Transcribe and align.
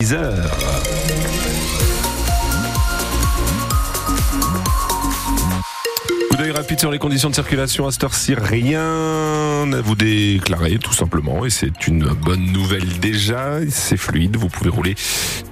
10 0.00 0.12
heures. 0.12 0.78
d'œil 6.38 6.52
rapide 6.52 6.78
sur 6.78 6.92
les 6.92 7.00
conditions 7.00 7.30
de 7.30 7.34
circulation 7.34 7.88
à 7.88 7.90
cette 7.90 8.04
heure-ci. 8.04 8.34
Rien 8.34 9.72
à 9.72 9.80
vous 9.80 9.96
déclarer, 9.96 10.78
tout 10.78 10.94
simplement. 10.94 11.44
Et 11.44 11.50
c'est 11.50 11.88
une 11.88 12.04
bonne 12.04 12.52
nouvelle 12.52 13.00
déjà. 13.00 13.58
C'est 13.68 13.96
fluide. 13.96 14.36
Vous 14.36 14.48
pouvez 14.48 14.70
rouler 14.70 14.94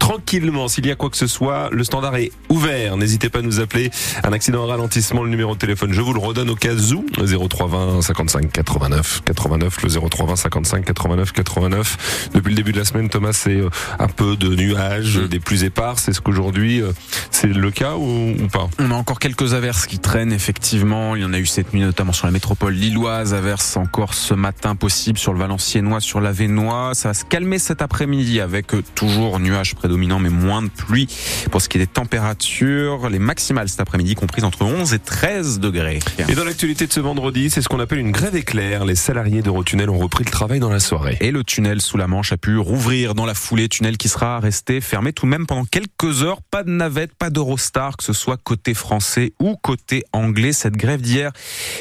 tranquillement. 0.06 0.68
S'il 0.68 0.86
y 0.86 0.92
a 0.92 0.94
quoi 0.94 1.10
que 1.10 1.16
ce 1.16 1.26
soit, 1.26 1.68
le 1.72 1.82
standard 1.82 2.14
est 2.14 2.30
ouvert. 2.48 2.96
N'hésitez 2.96 3.28
pas 3.28 3.40
à 3.40 3.42
nous 3.42 3.58
appeler. 3.58 3.90
Un 4.22 4.32
accident, 4.32 4.62
un 4.62 4.68
ralentissement, 4.68 5.24
le 5.24 5.30
numéro 5.30 5.54
de 5.54 5.58
téléphone, 5.58 5.92
je 5.92 6.00
vous 6.00 6.12
le 6.12 6.20
redonne 6.20 6.48
au 6.48 6.54
cas 6.54 6.74
où. 6.74 7.04
0320 7.18 8.02
55 8.02 8.52
89 8.52 9.22
89, 9.24 9.82
le 9.82 9.88
0320 9.88 10.36
55 10.36 10.84
89 10.84 11.32
89. 11.32 12.30
Depuis 12.34 12.50
le 12.50 12.54
début 12.54 12.70
de 12.70 12.78
la 12.78 12.84
semaine, 12.84 13.08
Thomas, 13.08 13.32
c'est 13.32 13.56
euh, 13.56 13.68
un 13.98 14.06
peu 14.06 14.36
de 14.36 14.54
nuages, 14.54 15.18
mm. 15.18 15.26
des 15.26 15.40
plus 15.40 15.64
épars. 15.64 15.98
C'est 15.98 16.12
ce 16.12 16.20
qu'aujourd'hui, 16.20 16.82
euh, 16.82 16.92
c'est 17.32 17.48
le 17.48 17.70
cas 17.72 17.96
ou, 17.96 18.30
ou 18.30 18.46
pas? 18.46 18.68
On 18.78 18.92
a 18.92 18.94
encore 18.94 19.18
quelques 19.18 19.54
averses 19.54 19.86
qui 19.86 19.98
traînent, 19.98 20.32
effectivement 20.32 21.16
il 21.16 21.22
y 21.22 21.24
en 21.24 21.32
a 21.32 21.38
eu 21.38 21.46
cette 21.46 21.74
nuit 21.74 21.80
notamment 21.80 22.12
sur 22.12 22.26
la 22.26 22.32
métropole 22.32 22.74
lilloise, 22.74 23.34
averse 23.34 23.76
encore 23.76 24.14
ce 24.14 24.34
matin 24.34 24.76
possible 24.76 25.18
sur 25.18 25.32
le 25.32 25.40
Valenciennois, 25.40 26.00
sur 26.00 26.20
la 26.20 26.30
Vénois. 26.30 26.92
Ça 26.94 27.08
va 27.08 27.14
se 27.14 27.24
calmer 27.24 27.58
cet 27.58 27.82
après-midi 27.82 28.40
avec 28.40 28.72
euh, 28.72 28.84
toujours 28.94 29.40
nuages 29.40 29.74
prédominants 29.96 30.18
mais 30.18 30.28
moins 30.28 30.62
de 30.62 30.68
pluie. 30.68 31.08
Pour 31.50 31.62
ce 31.62 31.70
qui 31.70 31.78
est 31.78 31.80
des 31.80 31.86
températures, 31.86 33.08
les 33.08 33.18
maximales 33.18 33.68
cet 33.68 33.80
après-midi 33.80 34.14
comprises 34.14 34.44
entre 34.44 34.62
11 34.62 34.92
et 34.92 34.98
13 34.98 35.58
degrés. 35.58 36.00
Et 36.28 36.34
dans 36.34 36.44
l'actualité 36.44 36.86
de 36.86 36.92
ce 36.92 37.00
vendredi, 37.00 37.48
c'est 37.48 37.62
ce 37.62 37.68
qu'on 37.68 37.80
appelle 37.80 38.00
une 38.00 38.10
grève 38.10 38.36
éclair. 38.36 38.84
Les 38.84 38.94
salariés 38.94 39.40
d'Eurotunnel 39.40 39.88
ont 39.88 39.96
repris 39.96 40.24
le 40.24 40.30
travail 40.30 40.60
dans 40.60 40.68
la 40.68 40.80
soirée. 40.80 41.16
Et 41.20 41.30
le 41.30 41.44
tunnel 41.44 41.80
sous 41.80 41.96
la 41.96 42.08
Manche 42.08 42.32
a 42.32 42.36
pu 42.36 42.58
rouvrir 42.58 43.14
dans 43.14 43.24
la 43.24 43.32
foulée, 43.32 43.70
tunnel 43.70 43.96
qui 43.96 44.10
sera 44.10 44.38
resté 44.38 44.82
fermé 44.82 45.14
tout 45.14 45.24
de 45.24 45.30
même 45.30 45.46
pendant 45.46 45.64
quelques 45.64 46.22
heures. 46.22 46.42
Pas 46.42 46.62
de 46.62 46.70
navette, 46.70 47.14
pas 47.14 47.30
d'Eurostar, 47.30 47.96
que 47.96 48.04
ce 48.04 48.12
soit 48.12 48.36
côté 48.36 48.74
français 48.74 49.32
ou 49.40 49.56
côté 49.56 50.04
anglais 50.12 50.52
cette 50.52 50.76
grève 50.76 51.00
d'hier 51.00 51.32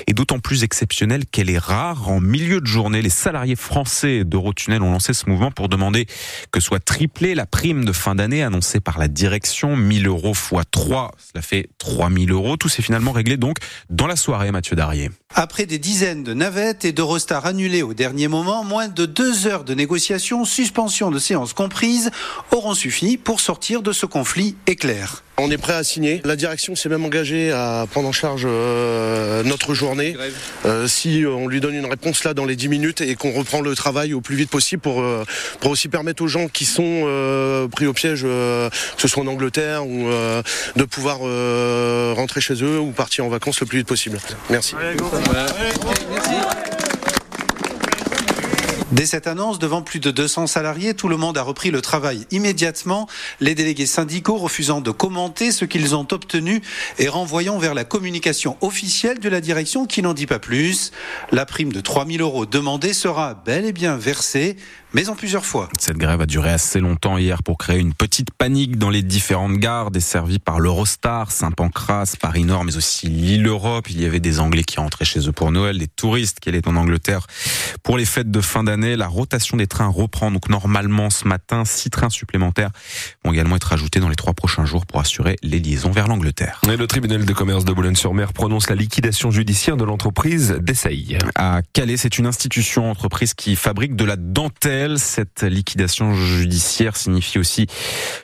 est 0.08 0.14
d'autant 0.14 0.40
plus 0.40 0.64
exceptionnelle 0.64 1.26
qu'elle 1.26 1.50
est 1.50 1.58
rare. 1.58 2.10
En 2.10 2.22
milieu 2.22 2.62
de 2.62 2.68
journée, 2.68 3.02
les 3.02 3.10
salariés 3.10 3.58
français 3.58 4.24
d'Eurotunnel 4.24 4.82
ont 4.84 4.92
lancé 4.92 5.14
ce 5.14 5.30
mouvement 5.30 5.52
pour 5.52 5.68
demander 5.68 6.08
que 6.52 6.62
soit 6.62 6.80
triplée 6.80 7.36
la 7.36 7.46
prime 7.46 7.84
de 7.84 7.92
fin 8.06 8.14
d'année 8.14 8.44
annoncée 8.44 8.82
par 8.82 9.00
la 9.00 9.08
direction. 9.08 9.76
1000 9.76 10.06
euros 10.06 10.34
x 10.34 10.54
3, 10.70 11.12
cela 11.18 11.42
fait 11.42 11.70
3000 11.80 12.32
euros. 12.32 12.56
Tout 12.56 12.70
s'est 12.70 12.84
finalement 12.84 13.12
réglé 13.12 13.36
donc 13.36 13.58
dans 13.90 14.06
la 14.06 14.16
soirée, 14.16 14.52
Mathieu 14.52 14.76
Darrier. 14.76 15.10
Après 15.38 15.66
des 15.66 15.80
dizaines 15.80 16.24
de 16.24 16.34
navettes 16.34 16.86
et 16.86 16.94
d'Eurostar 16.94 17.46
annulés 17.46 17.84
au 17.84 17.94
dernier 17.94 18.30
moment, 18.30 18.64
moins 18.64 18.88
de 18.88 19.06
deux 19.06 19.48
heures 19.48 19.66
de 19.66 19.74
négociations, 19.74 20.46
suspension 20.46 21.12
de 21.12 21.20
séance 21.20 21.52
comprise, 21.52 22.10
auront 22.52 22.74
suffi 22.74 23.18
pour 23.18 23.42
sortir 23.42 23.82
de 23.82 23.92
ce 23.92 24.06
conflit 24.06 24.56
éclair. 24.66 25.26
On 25.38 25.52
est 25.52 25.58
prêt 25.58 25.74
à 25.74 25.84
signer. 25.84 26.22
La 26.24 26.38
direction 26.38 26.78
s'est 26.78 26.88
même 26.88 27.04
engagée 27.04 27.52
à 27.52 27.86
prendre 27.92 28.08
en 28.08 28.14
charge 28.14 28.44
euh, 28.46 29.44
notre 29.44 29.74
journée. 29.74 30.16
Euh, 30.66 30.88
si 30.88 31.26
on 31.28 31.50
lui 31.50 31.60
donne 31.60 31.76
une 31.76 31.86
réponse 31.86 32.24
là 32.24 32.34
dans 32.34 32.46
les 32.46 32.56
10 32.56 32.70
minutes 32.70 33.02
et 33.02 33.16
qu'on 33.16 33.34
reprend 33.34 33.60
le 33.60 33.76
travail 33.76 34.14
au 34.14 34.22
plus 34.22 34.38
vite 34.38 34.50
possible 34.50 34.82
pour, 34.82 35.02
euh, 35.02 35.26
pour 35.60 35.72
aussi 35.72 35.90
permettre 35.90 36.24
aux 36.24 36.28
gens 36.28 36.48
qui 36.48 36.64
sont 36.64 37.02
pris 37.72 37.86
au 37.86 37.92
piège, 37.94 38.22
que 38.22 38.70
ce 38.98 39.08
soit 39.10 39.24
en 39.24 39.28
Angleterre, 39.28 39.86
ou 39.86 40.08
de 40.76 40.84
pouvoir 40.86 41.20
rentrer 42.16 42.40
chez 42.40 42.64
eux 42.64 42.80
ou 42.80 42.92
partir 42.92 43.26
en 43.26 43.30
vacances 43.30 43.60
le 43.60 43.66
plus 43.66 43.80
vite 43.80 43.88
possible. 43.88 44.20
Merci. 44.50 44.76
Dès 48.96 49.06
cette 49.06 49.28
annonce, 49.28 49.60
devant 49.60 49.82
plus 49.82 50.00
de 50.00 50.10
200 50.10 50.48
salariés, 50.48 50.94
tout 50.94 51.10
le 51.10 51.18
monde 51.18 51.38
a 51.38 51.42
repris 51.42 51.70
le 51.70 51.82
travail 51.82 52.26
immédiatement, 52.32 53.10
les 53.42 53.54
délégués 53.54 53.88
syndicaux 53.88 54.38
refusant 54.38 54.80
de 54.80 54.90
commenter 54.90 55.52
ce 55.52 55.66
qu'ils 55.66 55.96
ont 55.96 56.08
obtenu 56.12 56.62
et 56.98 57.10
renvoyant 57.10 57.58
vers 57.58 57.74
la 57.74 57.84
communication 57.84 58.56
officielle 58.62 59.20
de 59.20 59.28
la 59.28 59.42
direction 59.42 59.86
qui 59.86 60.02
n'en 60.02 60.14
dit 60.14 60.28
pas 60.28 60.40
plus. 60.40 60.92
La 61.34 61.46
prime 61.46 61.74
de 61.74 61.82
3000 61.82 62.22
euros 62.22 62.46
demandée 62.46 62.94
sera 62.94 63.34
bel 63.34 63.66
et 63.66 63.74
bien 63.74 63.98
versée, 63.98 64.56
mais 64.96 65.10
en 65.10 65.16
plusieurs 65.16 65.46
fois. 65.46 65.68
Cette 65.78 65.98
grève 65.98 66.22
a 66.22 66.26
duré 66.26 66.52
assez 66.52 66.80
longtemps 66.80 67.18
hier 67.18 67.44
pour 67.44 67.58
créer 67.58 67.80
une 67.80 67.94
petite 67.94 68.32
panique 68.32 68.78
dans 68.78 68.90
les 68.90 69.02
différentes 69.02 69.58
gares 69.58 69.92
desservies 69.92 70.40
par 70.40 70.62
l'Eurostar, 70.62 71.32
Saint-Pancras, 71.32 72.16
Paris-Nord, 72.22 72.64
mais 72.64 72.78
aussi 72.78 73.08
l'île 73.08 73.46
Europe. 73.46 73.90
Il 73.90 74.02
y 74.02 74.06
avait 74.06 74.22
des 74.22 74.40
Anglais 74.40 74.64
qui 74.64 74.80
rentraient 74.80 75.04
chez 75.04 75.28
eux 75.28 75.34
pour 75.34 75.52
Noël, 75.52 75.80
des 75.80 75.90
touristes 75.90 76.40
qui 76.40 76.48
allaient 76.48 76.66
en 76.66 76.78
Angleterre 76.78 77.28
pour 77.84 77.98
les 77.98 78.06
fêtes 78.06 78.32
de 78.32 78.40
fin 78.40 78.64
d'année. 78.64 78.96
La 78.96 79.10
rotation 79.10 79.58
des 79.58 79.68
trains 79.68 79.90
reprend 79.90 80.32
donc 80.32 80.48
normalement 80.48 81.10
ce 81.10 81.28
matin. 81.28 81.66
Six 81.66 81.90
trains 81.90 82.10
supplémentaires 82.10 82.72
vont 83.26 83.34
également 83.34 83.58
être 83.58 83.74
ajoutés 83.74 84.00
dans 84.00 84.08
les 84.08 84.16
trois 84.16 84.34
prochains 84.34 84.64
jours 84.64 84.86
pour 84.86 85.02
assurer 85.02 85.36
les 85.44 85.60
liaisons 85.60 85.92
vers 85.92 86.08
l'Angleterre. 86.08 86.62
le 86.66 86.88
tribunal 86.88 87.26
de 87.26 87.34
commerce 87.34 87.66
de 87.66 87.74
Boulogne-sur-Mer 87.74 88.32
prononce 88.32 88.70
la 88.70 88.78
liquidation 88.78 89.30
judiciaire 89.30 89.76
de 89.76 89.84
l'entreprise 89.84 90.58
d'Essaï. 90.62 91.18
À 91.36 91.64
Calais, 91.74 91.98
c'est 91.98 92.18
une 92.18 92.28
institution 92.28 92.90
entreprise 92.90 93.34
qui 93.34 93.58
fabrique 93.58 93.98
de 93.98 94.06
la 94.06 94.16
dentelle 94.16 94.85
cette 94.98 95.44
liquidation 95.44 96.14
judiciaire 96.14 96.96
signifie 96.96 97.40
aussi 97.40 97.68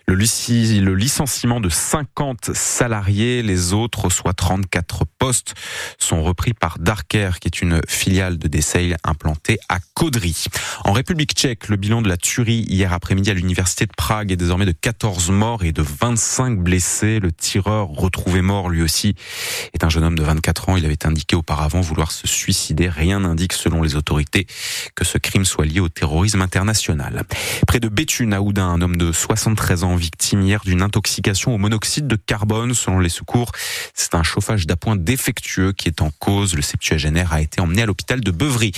le, 0.07 0.16
le 0.16 0.95
licenciement 0.95 1.59
de 1.59 1.69
50 1.69 2.53
salariés. 2.53 3.41
Les 3.41 3.73
autres, 3.73 4.09
soit 4.09 4.33
34 4.33 5.05
postes, 5.17 5.53
sont 5.97 6.23
repris 6.23 6.53
par 6.53 6.77
Darker, 6.79 7.31
qui 7.39 7.47
est 7.47 7.61
une 7.61 7.81
filiale 7.88 8.38
de 8.38 8.47
Dessail 8.47 8.95
implantée 9.03 9.57
à 9.69 9.79
Caudry. 9.94 10.45
En 10.83 10.91
République 10.91 11.33
tchèque, 11.33 11.67
le 11.67 11.75
bilan 11.75 12.01
de 12.01 12.09
la 12.09 12.17
tuerie 12.17 12.66
hier 12.67 12.93
après-midi 12.93 13.31
à 13.31 13.33
l'université 13.33 13.85
de 13.85 13.93
Prague 13.95 14.31
est 14.31 14.38
désormais 14.38 14.66
de 14.66 14.72
14 14.72 15.31
morts 15.31 15.63
et 15.63 15.72
de 15.72 15.81
25 15.81 16.59
blessés. 16.59 17.19
Le 17.19 17.31
tireur 17.31 17.88
retrouvé 17.88 18.41
mort, 18.41 18.69
lui 18.69 18.81
aussi, 18.81 19.16
est 19.73 19.83
un 19.83 19.89
jeune 19.89 20.03
homme 20.03 20.17
de 20.17 20.23
24 20.23 20.69
ans. 20.69 20.78
Il 20.78 20.85
avait 20.85 21.05
indiqué 21.05 21.35
auparavant 21.35 21.81
vouloir 21.81 22.11
se 22.11 22.28
suicider. 22.28 22.89
Rien 22.89 23.22
n'indique, 23.22 23.53
selon 23.53 23.81
les 23.81 23.95
autorités, 23.95 24.45
que 24.95 25.05
ce 25.05 25.17
crime 25.17 25.45
soit 25.45 25.66
lié 25.66 25.79
au 25.79 25.89
terrorisme 25.89 26.41
international. 26.41 27.24
Près 27.68 27.79
de 27.79 27.88
Béthune, 27.88 28.34
à 28.34 28.41
Oudin, 28.41 28.68
un 28.68 28.81
homme 28.81 28.97
de 28.97 29.12
73 29.12 29.84
ans 29.84 29.96
victime 29.96 30.41
hier 30.41 30.62
d'une 30.66 30.81
intoxication 30.81 31.53
au 31.53 31.57
monoxyde 31.57 32.07
de 32.07 32.16
carbone. 32.16 32.74
Selon 32.74 33.00
les 33.00 33.09
secours, 33.09 33.52
c'est 33.94 34.16
un 34.16 34.24
chauffage 34.24 34.68
d'appoint 34.68 34.96
défectueux 34.96 35.72
qui 35.72 35.88
est 35.88 36.02
en 36.02 36.12
cause. 36.19 36.56
Le 36.56 36.62
septuagénaire 36.62 37.34
a 37.34 37.41
été 37.41 37.62
emmené 37.62 37.84
à 37.84 37.85
l'hôpital 37.85 38.22
de 38.22 38.31
Beuvry. 38.31 38.72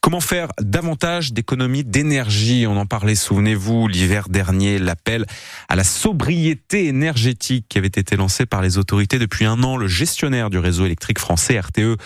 Comment 0.00 0.20
faire 0.20 0.48
davantage 0.60 1.32
d'économies 1.32 1.84
d'énergie? 1.84 2.66
On 2.66 2.76
en 2.76 2.86
parlait, 2.86 3.14
souvenez-vous, 3.14 3.88
l'hiver 3.88 4.28
dernier, 4.28 4.78
l'appel 4.78 5.26
à 5.68 5.76
la 5.76 5.84
sobriété 5.84 6.86
énergétique 6.86 7.66
qui 7.68 7.78
avait 7.78 7.88
été 7.88 8.16
lancé 8.16 8.46
par 8.46 8.62
les 8.62 8.78
autorités 8.78 9.18
depuis 9.18 9.44
un 9.44 9.62
an. 9.62 9.76
Le 9.76 9.88
gestionnaire 9.88 10.50
du 10.50 10.58
réseau 10.58 10.86
électrique 10.86 11.18
français, 11.18 11.58
RTE, 11.60 11.96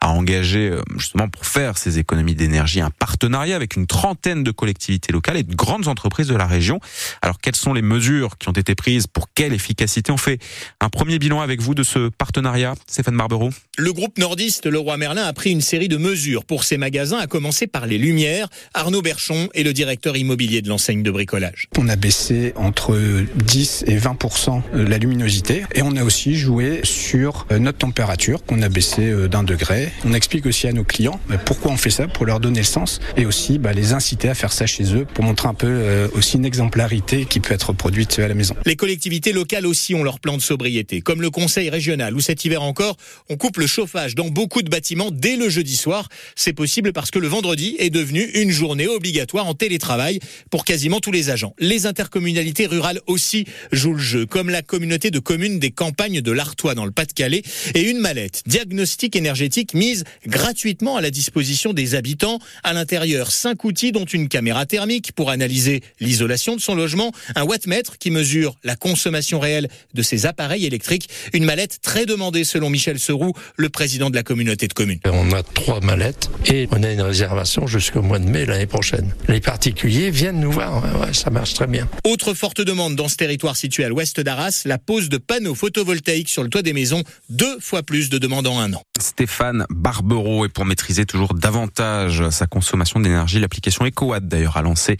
a 0.00 0.08
engagé 0.08 0.70
euh, 0.70 0.82
justement 0.96 1.28
pour 1.28 1.46
faire 1.46 1.78
ces 1.78 1.98
économies 1.98 2.34
d'énergie 2.34 2.80
un 2.80 2.90
partenariat 2.90 3.56
avec 3.56 3.76
une 3.76 3.86
trentaine 3.86 4.42
de 4.42 4.50
collectivités 4.62 5.12
locales 5.12 5.38
et 5.38 5.42
de 5.42 5.56
grandes 5.56 5.88
entreprises 5.88 6.28
de 6.28 6.36
la 6.36 6.46
région. 6.46 6.78
Alors 7.20 7.38
quelles 7.38 7.56
sont 7.56 7.74
les 7.74 7.82
mesures 7.82 8.38
qui 8.38 8.48
ont 8.48 8.52
été 8.52 8.76
prises 8.76 9.08
Pour 9.08 9.26
quelle 9.34 9.52
efficacité? 9.52 10.12
On 10.12 10.16
fait 10.16 10.38
un 10.80 10.88
premier 10.88 11.18
bilan 11.18 11.40
avec 11.40 11.60
vous 11.60 11.74
de 11.74 11.82
ce 11.82 12.10
partenariat, 12.10 12.74
Stéphane 12.86 13.16
Barbero. 13.16 13.50
Le 13.78 13.90
groupe 13.94 14.18
nordiste 14.18 14.66
Leroy 14.66 14.98
Merlin 14.98 15.24
a 15.24 15.32
pris 15.32 15.50
une 15.50 15.62
série 15.62 15.88
de 15.88 15.96
mesures 15.96 16.44
pour 16.44 16.62
ses 16.64 16.76
magasins, 16.76 17.16
à 17.16 17.26
commencer 17.26 17.66
par 17.66 17.86
les 17.86 17.96
lumières. 17.96 18.48
Arnaud 18.74 19.00
Berchon 19.00 19.48
est 19.54 19.62
le 19.62 19.72
directeur 19.72 20.14
immobilier 20.14 20.60
de 20.60 20.68
l'enseigne 20.68 21.02
de 21.02 21.10
bricolage. 21.10 21.70
On 21.78 21.88
a 21.88 21.96
baissé 21.96 22.52
entre 22.56 22.94
10 23.34 23.84
et 23.86 23.96
20% 23.96 24.60
la 24.74 24.98
luminosité 24.98 25.62
et 25.74 25.80
on 25.80 25.96
a 25.96 26.04
aussi 26.04 26.34
joué 26.34 26.80
sur 26.84 27.46
notre 27.58 27.78
température 27.78 28.44
qu'on 28.44 28.60
a 28.60 28.68
baissé 28.68 29.08
euh, 29.08 29.26
d'un 29.26 29.42
degré. 29.42 29.88
On 30.04 30.12
explique 30.12 30.44
aussi 30.44 30.68
à 30.68 30.74
nos 30.74 30.84
clients 30.84 31.18
bah, 31.30 31.38
pourquoi 31.38 31.70
on 31.70 31.78
fait 31.78 31.88
ça, 31.88 32.08
pour 32.08 32.26
leur 32.26 32.40
donner 32.40 32.60
le 32.60 32.66
sens 32.66 33.00
et 33.16 33.24
aussi 33.24 33.58
bah, 33.58 33.72
les 33.72 33.94
inciter 33.94 34.28
à 34.28 34.34
faire 34.34 34.52
ça 34.52 34.66
chez 34.66 34.94
eux 34.94 35.06
pour 35.06 35.24
montrer 35.24 35.48
un 35.48 35.54
peu 35.54 35.66
euh, 35.66 36.08
aussi 36.12 36.36
une 36.36 36.44
exemplarité 36.44 37.24
qui 37.24 37.40
peut 37.40 37.54
être 37.54 37.72
produite 37.72 38.18
à 38.18 38.28
la 38.28 38.34
maison. 38.34 38.54
Les 38.66 38.76
collectivités 38.76 39.32
locales 39.32 39.66
aussi 39.66 39.94
ont 39.94 40.04
leur 40.04 40.20
plan 40.20 40.36
de 40.36 40.42
sobriété, 40.42 41.00
comme 41.00 41.22
le 41.22 41.30
conseil 41.30 41.70
régional 41.70 42.14
où 42.14 42.20
cet 42.20 42.44
hiver 42.44 42.62
encore, 42.62 42.98
on 43.30 43.38
coupe 43.38 43.61
le 43.62 43.68
chauffage 43.68 44.16
dans 44.16 44.28
beaucoup 44.28 44.62
de 44.62 44.68
bâtiments 44.68 45.12
dès 45.12 45.36
le 45.36 45.48
jeudi 45.48 45.76
soir. 45.76 46.08
C'est 46.34 46.52
possible 46.52 46.92
parce 46.92 47.12
que 47.12 47.20
le 47.20 47.28
vendredi 47.28 47.76
est 47.78 47.90
devenu 47.90 48.24
une 48.34 48.50
journée 48.50 48.88
obligatoire 48.88 49.46
en 49.46 49.54
télétravail 49.54 50.18
pour 50.50 50.64
quasiment 50.64 50.98
tous 50.98 51.12
les 51.12 51.30
agents. 51.30 51.54
Les 51.60 51.86
intercommunalités 51.86 52.66
rurales 52.66 53.00
aussi 53.06 53.44
jouent 53.70 53.92
le 53.92 54.00
jeu, 54.00 54.26
comme 54.26 54.50
la 54.50 54.62
communauté 54.62 55.12
de 55.12 55.20
communes 55.20 55.60
des 55.60 55.70
campagnes 55.70 56.22
de 56.22 56.32
l'Artois 56.32 56.74
dans 56.74 56.84
le 56.84 56.90
Pas-de-Calais 56.90 57.42
et 57.76 57.82
une 57.82 58.00
mallette 58.00 58.42
diagnostic 58.46 59.14
énergétique 59.14 59.74
mise 59.74 60.02
gratuitement 60.26 60.96
à 60.96 61.00
la 61.00 61.12
disposition 61.12 61.72
des 61.72 61.94
habitants. 61.94 62.40
À 62.64 62.72
l'intérieur, 62.72 63.30
cinq 63.30 63.62
outils 63.62 63.92
dont 63.92 64.06
une 64.06 64.28
caméra 64.28 64.66
thermique 64.66 65.12
pour 65.12 65.30
analyser 65.30 65.82
l'isolation 66.00 66.56
de 66.56 66.60
son 66.60 66.74
logement, 66.74 67.12
un 67.36 67.44
wattmètre 67.44 67.98
qui 67.98 68.10
mesure 68.10 68.56
la 68.64 68.74
consommation 68.74 69.38
réelle 69.38 69.68
de 69.94 70.02
ses 70.02 70.26
appareils 70.26 70.66
électriques, 70.66 71.08
une 71.32 71.44
mallette 71.44 71.78
très 71.80 72.06
demandée 72.06 72.42
selon 72.42 72.68
Michel 72.68 72.98
Seroux, 72.98 73.34
le 73.56 73.68
président 73.68 74.10
de 74.10 74.16
la 74.16 74.22
communauté 74.22 74.68
de 74.68 74.72
communes. 74.72 75.00
On 75.04 75.32
a 75.32 75.42
trois 75.42 75.80
mallettes 75.80 76.30
et 76.46 76.68
on 76.70 76.82
a 76.82 76.90
une 76.90 77.02
réservation 77.02 77.66
jusqu'au 77.66 78.02
mois 78.02 78.18
de 78.18 78.28
mai 78.28 78.46
l'année 78.46 78.66
prochaine. 78.66 79.14
Les 79.28 79.40
particuliers 79.40 80.10
viennent 80.10 80.40
nous 80.40 80.52
voir, 80.52 80.82
ça 81.12 81.30
marche 81.30 81.54
très 81.54 81.66
bien. 81.66 81.88
Autre 82.04 82.34
forte 82.34 82.60
demande 82.60 82.96
dans 82.96 83.08
ce 83.08 83.16
territoire 83.16 83.56
situé 83.56 83.84
à 83.84 83.88
l'ouest 83.88 84.20
d'Arras, 84.20 84.62
la 84.64 84.78
pose 84.78 85.08
de 85.08 85.18
panneaux 85.18 85.54
photovoltaïques 85.54 86.28
sur 86.28 86.42
le 86.42 86.48
toit 86.48 86.62
des 86.62 86.72
maisons, 86.72 87.02
deux 87.30 87.58
fois 87.60 87.82
plus 87.82 88.10
de 88.10 88.18
demandes 88.18 88.46
en 88.46 88.58
un 88.58 88.72
an. 88.74 88.82
Stéphane 89.02 89.66
Barbereau 89.68 90.46
et 90.46 90.48
pour 90.48 90.64
maîtriser 90.64 91.04
toujours 91.04 91.34
davantage 91.34 92.30
sa 92.30 92.46
consommation 92.46 93.00
d'énergie, 93.00 93.40
l'application 93.40 93.84
EcoWatt 93.84 94.26
d'ailleurs 94.26 94.56
a 94.56 94.62
lancé 94.62 94.96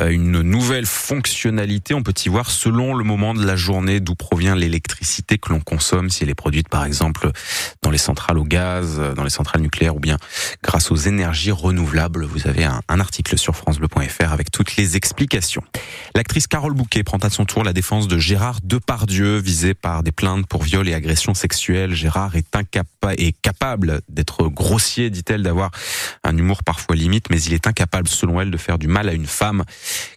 euh, 0.00 0.08
une 0.08 0.40
nouvelle 0.42 0.86
fonctionnalité. 0.86 1.92
On 1.92 2.02
peut 2.02 2.14
y 2.24 2.28
voir 2.28 2.50
selon 2.50 2.94
le 2.94 3.04
moment 3.04 3.34
de 3.34 3.44
la 3.44 3.56
journée 3.56 4.00
d'où 4.00 4.14
provient 4.14 4.54
l'électricité 4.54 5.38
que 5.38 5.50
l'on 5.50 5.60
consomme, 5.60 6.08
si 6.08 6.22
elle 6.22 6.30
est 6.30 6.34
produite 6.34 6.68
par 6.68 6.84
exemple 6.84 7.30
dans 7.82 7.90
les 7.90 7.98
centrales 7.98 8.38
au 8.38 8.44
gaz, 8.44 9.00
dans 9.16 9.24
les 9.24 9.30
centrales 9.30 9.60
nucléaires 9.60 9.96
ou 9.96 10.00
bien 10.00 10.18
grâce 10.62 10.90
aux 10.90 10.96
énergies 10.96 11.50
renouvelables. 11.50 12.24
Vous 12.24 12.46
avez 12.46 12.64
un, 12.64 12.80
article 12.88 13.36
sur 13.36 13.56
francebleu.fr 13.56 14.32
avec 14.32 14.52
toutes 14.52 14.76
les 14.76 14.96
explications. 14.96 15.64
L'actrice 16.14 16.46
Carole 16.46 16.74
Bouquet 16.74 17.02
prend 17.02 17.18
à 17.18 17.30
son 17.30 17.44
tour 17.44 17.64
la 17.64 17.72
défense 17.72 18.06
de 18.06 18.16
Gérard 18.18 18.60
Depardieu, 18.62 19.38
visé 19.38 19.74
par 19.74 20.04
des 20.04 20.12
plaintes 20.12 20.46
pour 20.46 20.62
viol 20.62 20.88
et 20.88 20.94
agression 20.94 21.34
sexuelle. 21.34 21.94
Gérard 21.94 22.36
est 22.36 22.54
incapable, 22.54 23.14
est 23.32 23.40
capable 23.42 24.00
d'être 24.08 24.48
grossier, 24.48 25.10
dit-elle, 25.10 25.42
d'avoir 25.42 25.70
un 26.24 26.36
humour 26.36 26.62
parfois 26.62 26.96
limite, 26.96 27.30
mais 27.30 27.40
il 27.42 27.52
est 27.52 27.66
incapable, 27.66 28.08
selon 28.08 28.40
elle, 28.40 28.50
de 28.50 28.56
faire 28.56 28.78
du 28.78 28.88
mal 28.88 29.08
à 29.08 29.12
une 29.12 29.26
femme. 29.26 29.64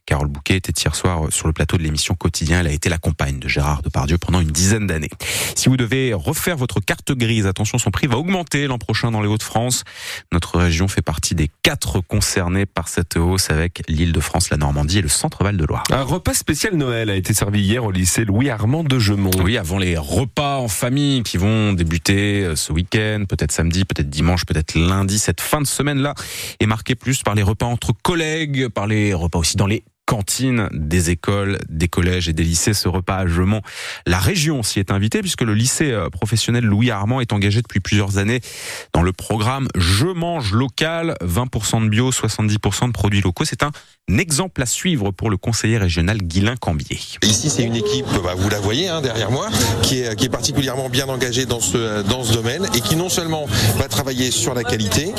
Carole 0.06 0.28
Bouquet 0.28 0.58
était 0.58 0.72
hier 0.72 0.96
soir 0.96 1.32
sur 1.32 1.48
le 1.48 1.54
plateau 1.54 1.78
de 1.78 1.84
l'émission 1.84 2.14
Quotidien. 2.16 2.60
Elle 2.60 2.68
a 2.68 2.72
été 2.72 2.90
la 2.90 2.98
compagne 2.98 3.40
de 3.40 3.48
Gérard 3.48 3.82
Depardieu 3.82 4.18
pendant 4.18 4.40
une 4.40 4.52
dizaine 4.52 4.88
d'années. 4.88 5.10
Si 5.56 5.70
vous 5.70 5.78
devez 5.78 6.14
refaire 6.14 6.58
votre 6.58 6.80
carte 6.80 7.12
grise, 7.12 7.48
attention, 7.48 7.78
son 7.78 7.92
prix 7.92 8.08
va 8.08 8.18
augmenter 8.18 8.68
l'an 8.68 8.78
prochain 8.78 9.12
dans 9.12 9.22
les 9.22 9.28
Hauts-de-France. 9.28 9.84
Notre 10.32 10.60
région 10.60 10.88
fait 10.88 11.02
partie 11.02 11.36
des 11.36 11.50
quatre 11.64 12.02
concernés 12.02 12.66
par 12.66 12.88
cette 12.88 13.18
hausse 13.18 13.50
avec 13.50 13.84
l'île 13.88 14.12
de 14.12 14.20
France, 14.20 14.50
la 14.50 14.58
Normandie 14.58 15.00
et 15.00 15.02
le 15.02 15.08
centre-val 15.08 15.58
de 15.58 15.66
Loire. 15.66 15.84
Un 15.92 16.04
repas 16.04 16.34
spécial 16.34 16.76
Noël 16.76 17.10
a 17.10 17.16
été 17.16 17.34
servi 17.34 17.62
hier 17.62 17.84
au 17.84 17.92
lycée 17.92 18.26
Louis-Armand 18.26 18.84
de 18.84 19.00
Gemont. 19.00 19.32
Oui, 19.44 19.58
avant 19.58 19.78
les 19.78 19.98
repas 19.98 20.58
en 20.58 20.68
famille 20.68 21.24
qui 21.24 21.38
vont 21.38 21.74
débuter 21.74 22.44
euh, 22.44 22.56
ce 22.56 22.72
week-end, 22.72 23.05
peut-être 23.28 23.52
samedi, 23.52 23.86
peut-être 23.86 24.10
dimanche, 24.10 24.46
peut-être 24.46 24.76
lundi, 24.76 25.20
cette 25.20 25.42
fin 25.42 25.62
de 25.62 25.68
semaine-là 25.68 26.14
est 26.60 26.66
marquée 26.66 26.96
plus 26.96 27.24
par 27.24 27.36
les 27.36 27.44
repas 27.44 27.66
entre 27.66 27.94
collègues, 28.04 28.68
par 28.70 28.88
les 28.88 29.14
repas 29.14 29.40
aussi 29.40 29.58
dans 29.58 29.68
les 29.68 29.84
cantine 30.06 30.70
des 30.72 31.10
écoles, 31.10 31.60
des 31.70 31.88
collèges 31.88 32.30
et 32.30 32.34
des 32.34 32.44
lycées. 32.44 32.74
Ce 32.74 32.88
repas 32.88 33.18
à 33.18 33.28
Gemont, 33.28 33.62
la 34.06 34.20
région 34.20 34.64
s'y 34.64 34.80
est 34.80 34.92
invitée 34.92 35.22
puisque 35.22 35.42
le 35.42 35.54
lycée 35.54 35.92
euh, 35.92 36.10
professionnel 36.10 36.64
Louis 36.64 36.92
Armand 36.92 37.22
est 37.22 37.34
engagé 37.34 37.62
depuis 37.62 37.80
plusieurs 37.80 38.18
années 38.18 38.42
dans 38.94 39.02
le 39.02 39.12
programme 39.12 39.68
Je 39.76 40.08
mange 40.08 40.54
local, 40.54 41.16
20% 41.22 41.84
de 41.84 41.90
bio, 41.90 42.12
70% 42.12 42.88
de 42.88 42.92
produits 42.92 43.22
locaux. 43.22 43.46
C'est 43.46 43.64
un 43.64 43.72
exemple 44.18 44.62
à 44.62 44.66
suivre 44.66 45.12
pour 45.12 45.30
le 45.30 45.38
conseiller 45.38 45.78
régional 45.78 46.18
Guilain 46.18 46.56
Cambier. 46.56 47.00
Ici, 47.24 47.50
c'est 47.50 47.64
une 47.64 47.76
équipe, 47.76 48.06
bah, 48.24 48.36
vous 48.38 48.50
la 48.50 48.60
voyez 48.60 48.88
hein, 48.88 49.02
derrière 49.02 49.32
moi, 49.32 49.50
qui 49.82 50.02
est, 50.02 50.16
qui 50.16 50.26
est 50.26 50.30
particulièrement 50.30 50.90
bien 50.90 51.08
engagée 51.08 51.46
dans 51.46 51.60
ce, 51.60 52.04
dans 52.04 52.24
ce 52.24 52.34
domaine 52.34 52.68
et 52.76 52.82
qui 52.82 52.96
non 52.96 53.10
seulement 53.10 53.48
va 53.78 53.88
travailler 53.88 54.30
sur 54.30 54.54
la 54.54 54.64
qualité, 54.64 55.12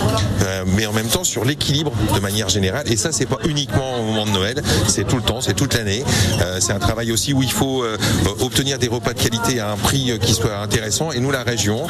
euh, 0.42 0.64
mais 0.66 0.86
en 0.86 0.92
même 0.92 1.08
temps 1.08 1.24
sur 1.24 1.44
l'équilibre 1.44 1.92
de 2.14 2.20
manière 2.20 2.48
générale. 2.48 2.90
Et 2.90 2.96
ça, 2.96 3.10
c'est 3.10 3.26
pas 3.26 3.38
uniquement 3.48 4.00
au 4.00 4.04
moment 4.04 4.26
de 4.26 4.30
Noël, 4.30 4.62
c'est 4.88 5.06
tout 5.06 5.16
le 5.16 5.22
temps, 5.22 5.40
c'est 5.40 5.54
toute 5.54 5.74
l'année. 5.74 6.04
Euh, 6.42 6.58
c'est 6.60 6.72
un 6.72 6.78
travail 6.78 7.12
aussi 7.12 7.32
où 7.32 7.42
il 7.42 7.50
faut 7.50 7.82
euh, 7.82 7.96
obtenir 8.40 8.78
des 8.78 8.88
repas 8.88 9.12
de 9.12 9.20
qualité 9.20 9.60
à 9.60 9.72
un 9.72 9.76
prix 9.76 10.18
qui 10.20 10.32
soit 10.32 10.58
intéressant. 10.58 11.12
Et 11.12 11.20
nous, 11.20 11.30
la 11.30 11.42
région, 11.42 11.86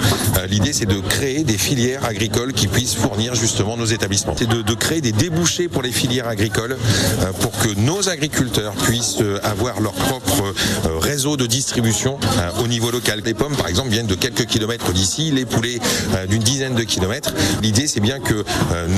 l'idée, 0.49 0.73
c'est 0.73 0.87
de 0.87 1.01
créer 1.01 1.45
des 1.45 1.59
filières 1.59 2.05
agricoles 2.05 2.53
qui 2.53 2.67
puissent 2.67 2.95
fournir 2.95 3.35
justement 3.35 3.77
nos 3.77 3.87
établissements. 3.87 4.35
C'est 4.37 4.49
de, 4.49 4.63
de 4.63 4.75
créer 4.75 5.01
des 5.01 5.13
débouchés 5.13 5.69
pour 5.69 5.83
les 5.83 5.93
filières 5.93 6.29
agricoles 6.29 6.77
euh, 7.21 7.33
pour 7.41 7.53
que 7.59 7.79
nos 7.81 8.09
agriculteurs 8.09 8.73
puissent 8.75 9.21
euh, 9.21 9.39
avoir 9.43 9.81
leur 9.81 9.93
propre 9.93 10.43
euh, 10.43 10.99
réseau 10.99 11.37
de 11.37 11.47
distribution 11.47 12.19
au 12.63 12.67
niveau 12.67 12.91
local. 12.91 13.23
Les 13.25 13.35
pommes, 13.35 13.57
par 13.57 13.69
exemple, 13.69 13.91
viennent 13.91 14.07
de 14.07 14.15
quelques 14.15 14.47
kilomètres 14.47 14.93
d'ici, 14.93 15.31
les 15.31 15.45
poulets 15.45 15.79
d'une 16.29 16.43
dizaine 16.43 16.75
de 16.75 16.83
kilomètres. 16.83 17.33
L'idée, 17.63 17.87
c'est 17.87 18.01
bien 18.01 18.21
que 18.21 18.45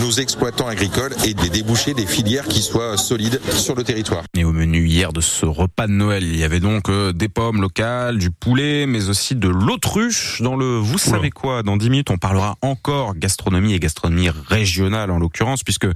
nos 0.02 0.10
exploitants 0.10 0.66
agricoles 0.66 1.14
aient 1.24 1.34
des 1.34 1.48
débouchés, 1.48 1.94
des 1.94 2.06
filières 2.06 2.46
qui 2.46 2.62
soient 2.62 2.96
solides 2.96 3.40
sur 3.56 3.74
le 3.74 3.77
territoire. 3.84 4.24
Et 4.36 4.44
au 4.44 4.52
menu 4.52 4.86
hier 4.86 5.12
de 5.12 5.20
ce 5.20 5.46
repas 5.46 5.86
de 5.86 5.92
Noël, 5.92 6.22
il 6.22 6.36
y 6.36 6.44
avait 6.44 6.60
donc 6.60 6.90
des 6.90 7.28
pommes 7.28 7.60
locales, 7.60 8.18
du 8.18 8.30
poulet, 8.30 8.86
mais 8.86 9.08
aussi 9.08 9.34
de 9.34 9.48
l'autruche 9.48 10.40
dans 10.42 10.56
le 10.56 10.78
vous 10.78 10.98
savez 10.98 11.30
quoi. 11.30 11.62
Dans 11.62 11.76
10 11.76 11.90
minutes, 11.90 12.10
on 12.10 12.18
parlera 12.18 12.56
encore 12.62 13.14
gastronomie 13.16 13.74
et 13.74 13.80
gastronomie 13.80 14.30
régionale 14.30 15.10
en 15.10 15.18
l'occurrence, 15.18 15.62
puisque 15.62 15.86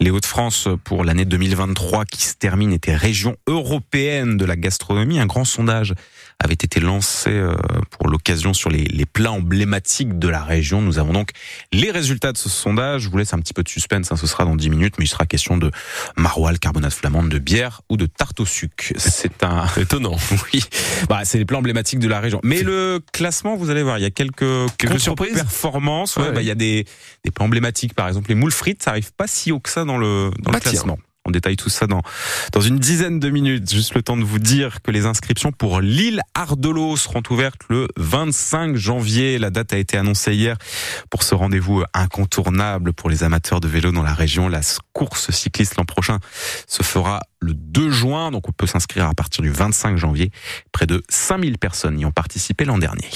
les 0.00 0.10
Hauts-de-France 0.10 0.68
pour 0.84 1.04
l'année 1.04 1.24
2023 1.24 2.04
qui 2.04 2.22
se 2.22 2.34
termine 2.34 2.72
était 2.72 2.94
région 2.94 3.36
européenne 3.46 4.36
de 4.36 4.44
la 4.44 4.56
gastronomie. 4.56 5.20
Un 5.20 5.26
grand 5.26 5.44
sondage 5.44 5.94
avait 6.42 6.54
été 6.54 6.80
lancé 6.80 7.30
euh, 7.30 7.54
pour 7.90 8.08
l'occasion 8.08 8.52
sur 8.52 8.70
les, 8.70 9.06
plats 9.12 9.32
emblématiques 9.32 10.18
de 10.18 10.28
la 10.28 10.42
région. 10.42 10.80
Nous 10.80 10.98
avons 10.98 11.12
donc 11.12 11.30
les 11.72 11.90
résultats 11.90 12.32
de 12.32 12.38
ce 12.38 12.48
sondage. 12.48 13.02
Je 13.02 13.10
vous 13.10 13.18
laisse 13.18 13.34
un 13.34 13.38
petit 13.38 13.52
peu 13.52 13.62
de 13.62 13.68
suspense, 13.68 14.10
hein, 14.10 14.16
ce 14.16 14.26
sera 14.26 14.44
dans 14.44 14.56
10 14.56 14.70
minutes, 14.70 14.94
mais 14.98 15.04
il 15.04 15.08
sera 15.08 15.26
question 15.26 15.56
de 15.56 15.70
maroilles, 16.16 16.58
carbonate 16.58 16.92
flamande, 16.92 17.28
de 17.28 17.38
bière 17.38 17.82
ou 17.90 17.96
de 17.96 18.06
tarte 18.06 18.40
au 18.40 18.46
sucre. 18.46 18.92
C'est 18.96 19.42
un... 19.42 19.66
Étonnant. 19.76 20.16
oui, 20.54 20.62
bah, 21.08 21.20
c'est 21.24 21.38
les 21.38 21.44
plats 21.44 21.58
emblématiques 21.58 21.98
de 21.98 22.08
la 22.08 22.20
région. 22.20 22.40
Mais 22.42 22.62
le 22.62 23.00
classement, 23.12 23.56
vous 23.56 23.70
allez 23.70 23.82
voir, 23.82 23.98
il 23.98 24.02
y 24.02 24.06
a 24.06 24.10
quelques, 24.10 24.70
quelques 24.78 25.00
surprises 25.00 25.34
performances. 25.34 26.16
Ouais, 26.16 26.32
Bah, 26.32 26.42
il 26.42 26.46
y 26.46 26.50
a 26.50 26.54
des, 26.54 26.86
des 27.24 27.30
plats 27.30 27.44
emblématiques, 27.44 27.94
par 27.94 28.08
exemple 28.08 28.28
les 28.28 28.34
moules 28.34 28.52
frites, 28.52 28.82
ça 28.82 28.90
arrive 28.90 29.12
pas 29.12 29.26
si 29.26 29.52
haut 29.52 29.60
que 29.60 29.70
ça 29.70 29.84
dans 29.84 29.98
le, 29.98 30.30
dans 30.40 30.50
le 30.50 30.60
classement. 30.60 30.98
On 31.24 31.30
détaille 31.30 31.56
tout 31.56 31.68
ça 31.68 31.86
dans, 31.86 32.02
dans 32.50 32.60
une 32.60 32.78
dizaine 32.78 33.20
de 33.20 33.30
minutes. 33.30 33.70
Juste 33.72 33.94
le 33.94 34.02
temps 34.02 34.16
de 34.16 34.24
vous 34.24 34.40
dire 34.40 34.82
que 34.82 34.90
les 34.90 35.06
inscriptions 35.06 35.52
pour 35.52 35.80
l'île 35.80 36.20
Ardelot 36.34 36.96
seront 36.96 37.22
ouvertes 37.30 37.62
le 37.68 37.86
25 37.96 38.74
janvier. 38.74 39.38
La 39.38 39.50
date 39.50 39.72
a 39.72 39.78
été 39.78 39.96
annoncée 39.96 40.34
hier 40.34 40.56
pour 41.10 41.22
ce 41.22 41.36
rendez-vous 41.36 41.84
incontournable 41.94 42.92
pour 42.92 43.08
les 43.08 43.22
amateurs 43.22 43.60
de 43.60 43.68
vélo 43.68 43.92
dans 43.92 44.02
la 44.02 44.14
région. 44.14 44.48
La 44.48 44.62
course 44.92 45.30
cycliste 45.30 45.76
l'an 45.76 45.84
prochain 45.84 46.18
se 46.66 46.82
fera 46.82 47.20
le 47.40 47.54
2 47.54 47.90
juin. 47.90 48.32
Donc 48.32 48.48
on 48.48 48.52
peut 48.52 48.66
s'inscrire 48.66 49.06
à 49.06 49.14
partir 49.14 49.42
du 49.42 49.50
25 49.50 49.96
janvier. 49.96 50.32
Près 50.72 50.86
de 50.86 51.04
5000 51.08 51.58
personnes 51.58 52.00
y 52.00 52.04
ont 52.04 52.10
participé 52.10 52.64
l'an 52.64 52.78
dernier. 52.78 53.08